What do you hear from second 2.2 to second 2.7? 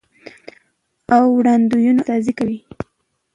کوي،